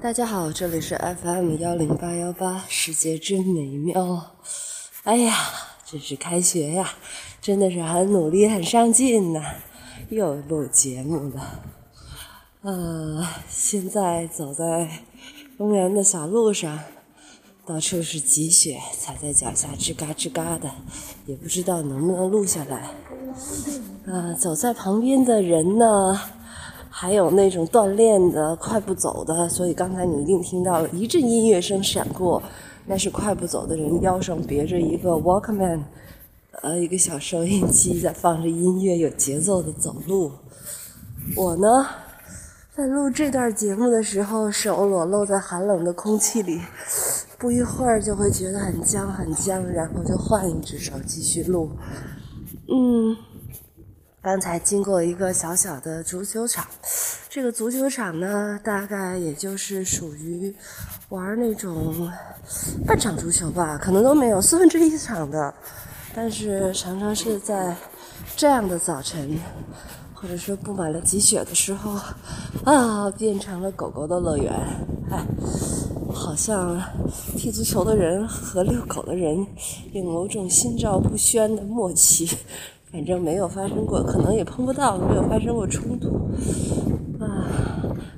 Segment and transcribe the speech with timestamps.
[0.00, 4.34] 大家好，这里是 FM 幺零八幺八，世界真美妙。
[5.04, 5.34] 哎呀，
[5.86, 6.94] 这是开学呀，
[7.40, 9.40] 真的是很努力、很上进呐，
[10.10, 11.62] 又录节目了。
[12.62, 14.88] 呃，现在走在
[15.56, 16.80] 公园的小路上，
[17.64, 20.68] 到处是积雪，踩在脚下吱嘎吱嘎的，
[21.26, 22.90] 也不知道能不能录下来。
[24.06, 26.20] 呃，走在旁边的人呢？
[27.02, 32.40] 还有那种锻炼的快步走的，所以刚才你一定听到了一阵音乐声闪过，
[32.86, 35.80] 那是快步走的人腰上别着一个 Walkman，
[36.62, 40.30] 呃，一个小收音机在放着音乐，有节奏的走路。
[41.34, 41.84] 我呢，
[42.76, 46.60] 在录这段节目的时候，手裸露在寒冷的空气里，
[47.36, 51.68] 不一会儿就会觉得很僵很僵，然后就换一只手继续录。
[52.68, 53.16] 嗯。
[54.22, 56.64] 刚才经过一个小小的足球场，
[57.28, 60.54] 这个足球场呢，大概也就是属于
[61.08, 62.08] 玩那种
[62.86, 65.52] 半场足球吧，可能都没有四分之一场的，
[66.14, 67.76] 但是常常是在
[68.36, 69.36] 这样的早晨，
[70.14, 71.98] 或者说布满了积雪的时候，
[72.64, 74.52] 啊，变成了狗狗的乐园。
[75.10, 75.26] 哎，
[76.14, 76.80] 好像
[77.36, 79.44] 踢足球的人和遛狗的人
[79.92, 82.38] 有某种心照不宣的默契。
[82.92, 86.30] 反正没有发生过，可能也碰不到，没有发生过冲突。
[87.18, 87.48] 啊，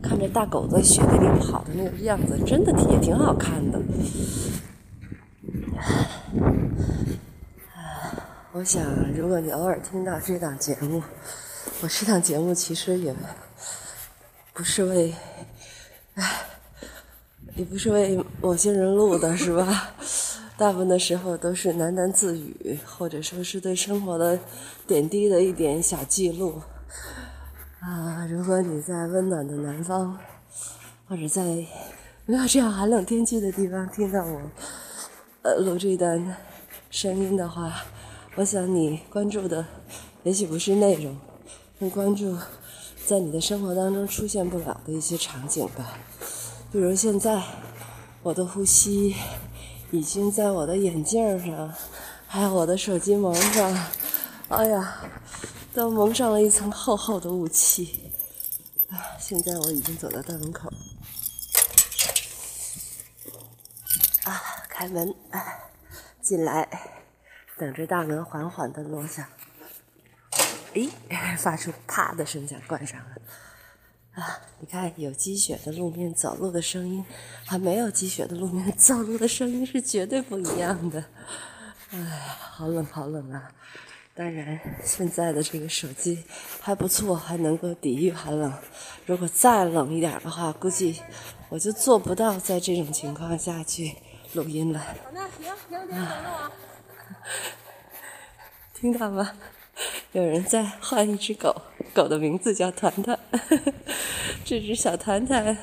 [0.00, 3.78] 看着大狗在雪地里跑的那个样子，真的也挺好看的。
[7.74, 7.82] 啊，
[8.52, 8.82] 我想，
[9.12, 11.02] 如果你偶尔听到这档节目，
[11.82, 13.12] 我这档节目其实也
[14.52, 15.12] 不是为，
[16.14, 16.42] 哎，
[17.56, 19.90] 也不是为某些人录的，是吧？
[20.60, 24.38] 大部分的时候都是喃喃自语，或者说是对生活的
[24.86, 26.60] 点滴的一点小记录。
[27.80, 30.18] 啊，如果你在温暖的南方，
[31.08, 31.42] 或者在
[32.26, 34.38] 没有这样寒冷天气的地方听到我
[35.40, 36.36] 呃录这段
[36.90, 37.74] 声音的话，
[38.34, 39.64] 我想你关注的
[40.24, 41.16] 也许不是内容，
[41.78, 42.36] 更关注
[43.06, 45.96] 在你的生活当中出现不了的一些场景吧。
[46.70, 47.42] 比如现在
[48.22, 49.16] 我的呼吸。
[49.90, 51.74] 已经在我的眼镜上，
[52.26, 53.86] 还有我的手机蒙上，
[54.48, 55.00] 哎呀，
[55.74, 58.12] 都蒙上了一层厚厚的雾气。
[58.88, 60.68] 啊，现在我已经走到大门口，
[64.24, 65.14] 啊，开门，
[66.20, 66.68] 进来，
[67.56, 69.28] 等着大门缓缓的落下。
[70.74, 70.88] 诶，
[71.36, 73.16] 发出啪的声响，关上了。
[74.14, 77.04] 啊，你看，有积雪的路面走路的声音，
[77.46, 81.04] 和没有积雪的路面走路的声音是绝对不一样的。
[81.90, 82.06] 哎呀，
[82.52, 83.52] 好冷，好冷啊！
[84.12, 86.24] 当然，现在的这个手机
[86.60, 88.52] 还不错，还能够抵御寒冷。
[89.06, 91.00] 如果再冷一点的话，估计
[91.48, 93.96] 我就做不到在这种情况下去
[94.34, 94.84] 录音了。
[95.12, 96.50] 那行，行行，啊。
[98.74, 99.32] 听到吗？
[100.12, 101.62] 有人在换一只狗，
[101.94, 103.16] 狗的名字叫团团。
[104.44, 105.56] 这只小团团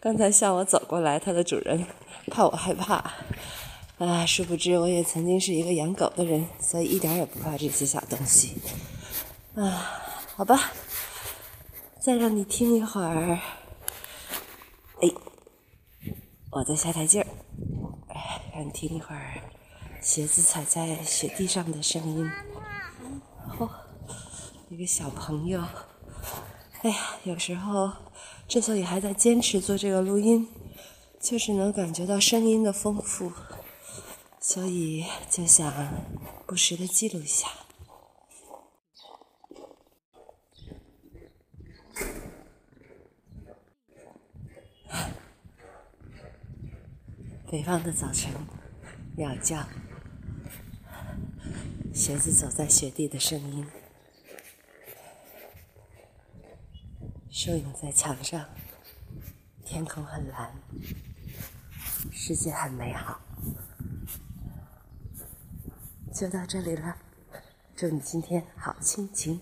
[0.00, 1.86] 刚才向我走过来，它的主人
[2.28, 3.12] 怕我害怕。
[3.98, 8.56] 啊，殊不知我也曾经是一个养狗的人，所以一点也不怕这些小东西。
[9.54, 10.00] 啊，
[10.36, 10.72] 好吧，
[12.00, 13.38] 再让你听一会儿。
[15.02, 15.10] 哎，
[16.50, 17.26] 我在下台阶儿，
[18.54, 19.34] 让你听一会儿
[20.00, 22.30] 鞋子踩在雪地上的声音。
[24.72, 25.62] 一个小朋友，
[26.80, 27.92] 哎呀，有时候
[28.48, 30.48] 之所以还在坚持做这个录音，
[31.20, 33.30] 就是能感觉到声音的丰富，
[34.40, 35.70] 所以就想
[36.46, 37.48] 不时的记录一下。
[47.50, 48.32] 北方的早晨，
[49.18, 49.68] 鸟叫。
[51.92, 53.66] 鞋子走在雪地的声音，
[57.34, 58.46] 树影在墙上，
[59.64, 60.54] 天空很蓝，
[62.12, 63.18] 世界很美好。
[66.12, 66.94] 就到这里了，
[67.74, 69.40] 祝你今天好心情。